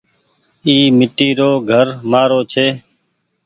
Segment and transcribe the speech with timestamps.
[0.67, 2.67] اي ميٽي رو گهر مآرو ڇي۔